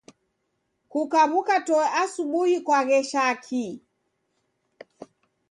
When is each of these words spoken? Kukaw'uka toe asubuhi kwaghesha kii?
Kukaw'uka 0.91 1.57
toe 1.67 1.85
asubuhi 2.01 2.57
kwaghesha 2.65 3.23
kii? 3.45 3.71